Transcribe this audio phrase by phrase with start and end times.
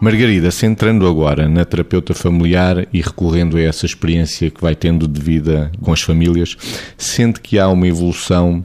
[0.00, 5.20] Margarida, centrando agora na terapeuta familiar e recorrendo a essa experiência que vai tendo de
[5.20, 6.56] vida com as famílias,
[6.96, 8.64] sente que há uma evolução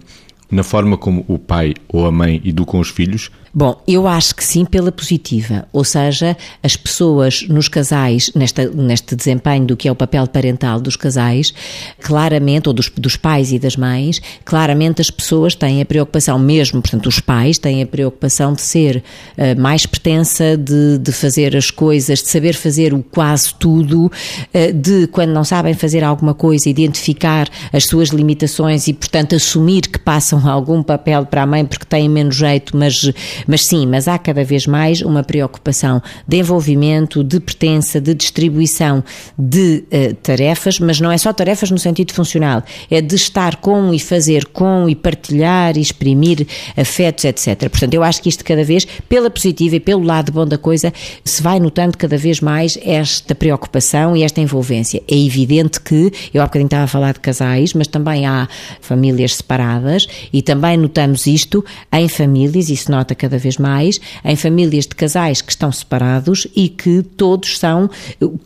[0.50, 3.30] na forma como o pai ou a mãe educam os filhos?
[3.58, 5.66] Bom, eu acho que sim, pela positiva.
[5.72, 10.78] Ou seja, as pessoas nos casais, nesta, neste desempenho do que é o papel parental
[10.78, 11.54] dos casais,
[12.02, 16.82] claramente, ou dos, dos pais e das mães, claramente as pessoas têm a preocupação, mesmo,
[16.82, 19.02] portanto, os pais têm a preocupação de ser
[19.38, 24.74] uh, mais pertença, de, de fazer as coisas, de saber fazer o quase tudo, uh,
[24.74, 29.98] de, quando não sabem fazer alguma coisa, identificar as suas limitações e, portanto, assumir que
[29.98, 33.10] passam algum papel para a mãe porque têm menos jeito, mas
[33.48, 39.04] mas sim, mas há cada vez mais uma preocupação de envolvimento, de pertença, de distribuição
[39.38, 43.94] de uh, tarefas, mas não é só tarefas no sentido funcional, é de estar com
[43.94, 47.70] e fazer com e partilhar e exprimir afetos, etc.
[47.70, 50.94] Portanto, eu acho que isto cada vez, pela positiva e pelo lado bom da coisa,
[51.24, 55.02] se vai notando cada vez mais esta preocupação e esta envolvência.
[55.10, 58.48] É evidente que, eu há bocadinho estava a falar de casais, mas também há
[58.82, 64.00] famílias separadas e também notamos isto em famílias, e se nota cada cada vez mais
[64.24, 67.90] em famílias de casais que estão separados e que todos são,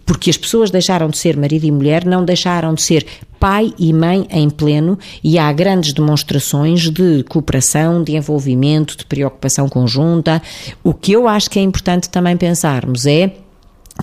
[0.06, 3.06] porque as pessoas deixaram de ser marido e mulher, não deixaram de ser
[3.40, 9.70] pai e mãe em pleno e há grandes demonstrações de cooperação, de envolvimento, de preocupação
[9.70, 10.42] conjunta.
[10.84, 13.32] O que eu acho que é importante também pensarmos é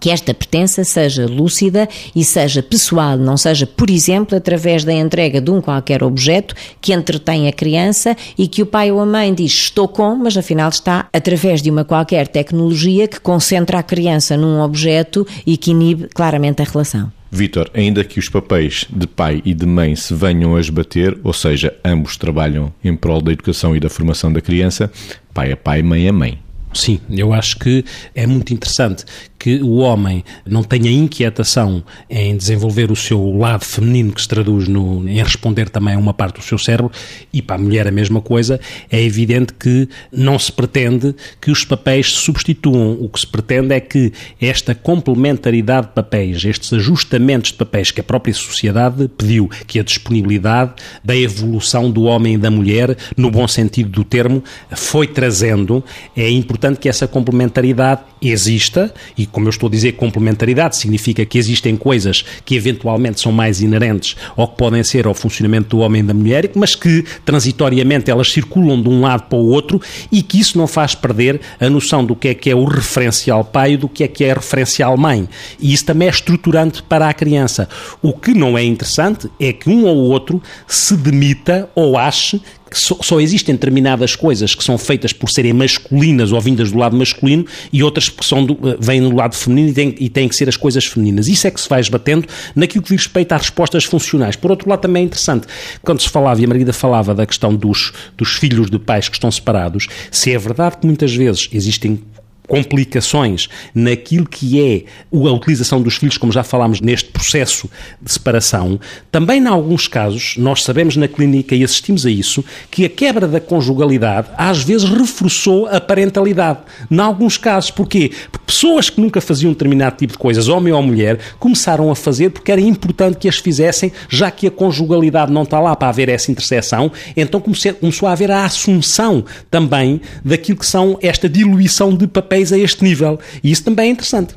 [0.00, 5.40] que esta pertença seja lúcida e seja pessoal, não seja, por exemplo, através da entrega
[5.40, 9.32] de um qualquer objeto que entretém a criança e que o pai ou a mãe
[9.32, 14.36] diz estou com, mas afinal está através de uma qualquer tecnologia que concentra a criança
[14.36, 17.10] num objeto e que inibe claramente a relação.
[17.30, 21.32] Vítor, ainda que os papéis de pai e de mãe se venham a esbater, ou
[21.32, 24.90] seja, ambos trabalham em prol da educação e da formação da criança,
[25.34, 26.38] pai é pai, mãe é mãe.
[26.72, 27.84] Sim, eu acho que
[28.14, 29.04] é muito interessante
[29.38, 34.68] que o homem não tenha inquietação em desenvolver o seu lado feminino que se traduz
[34.68, 36.90] no, em responder também a uma parte do seu cérebro
[37.32, 38.60] e para a mulher a mesma coisa,
[38.90, 42.98] é evidente que não se pretende que os papéis se substituam.
[43.00, 48.00] O que se pretende é que esta complementaridade de papéis, estes ajustamentos de papéis que
[48.00, 53.30] a própria sociedade pediu, que a disponibilidade da evolução do homem e da mulher, no
[53.30, 54.42] bom sentido do termo,
[54.74, 55.84] foi trazendo,
[56.16, 61.38] é importante que essa complementaridade exista e como eu estou a dizer, complementaridade significa que
[61.38, 66.02] existem coisas que eventualmente são mais inerentes ou que podem ser ao funcionamento do homem
[66.02, 70.22] e da mulher, mas que transitoriamente elas circulam de um lado para o outro e
[70.22, 73.72] que isso não faz perder a noção do que é que é o referencial pai
[73.72, 75.28] e do que é que é referencial mãe.
[75.60, 77.68] E isso também é estruturante para a criança.
[78.02, 82.40] O que não é interessante é que um ou outro se demita ou ache
[82.72, 86.96] só, só, existem determinadas coisas que são feitas por serem masculinas ou vindas do lado
[86.96, 90.28] masculino e outras que são do, eh, vêm do lado feminino e têm, e têm,
[90.28, 91.28] que ser as coisas femininas.
[91.28, 94.36] Isso é que se vai esbatendo naquilo que diz respeito às respostas funcionais.
[94.36, 95.46] Por outro lado, também é interessante,
[95.82, 99.16] quando se falava, e a Margarida falava da questão dos, dos filhos de pais que
[99.16, 102.00] estão separados, se é verdade que muitas vezes existem
[102.46, 107.68] complicações naquilo que é a utilização dos filhos, como já falámos neste processo
[108.00, 108.78] de separação,
[109.10, 113.26] também em alguns casos, nós sabemos na clínica e assistimos a isso, que a quebra
[113.26, 116.60] da conjugalidade às vezes reforçou a parentalidade.
[116.90, 118.10] Em alguns casos, porquê?
[118.30, 122.30] Porque pessoas que nunca faziam determinado tipo de coisas, homem ou mulher, começaram a fazer
[122.30, 126.08] porque era importante que as fizessem, já que a conjugalidade não está lá para haver
[126.08, 132.06] essa interseção, então começou a haver a assunção também daquilo que são esta diluição de
[132.36, 133.18] papéis a este nível.
[133.42, 134.34] E isso também é interessante.